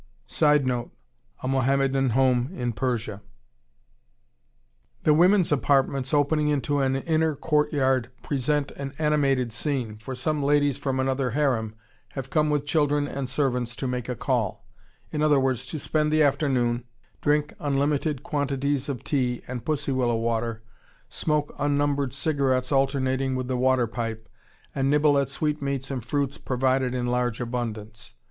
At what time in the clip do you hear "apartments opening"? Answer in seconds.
5.51-6.51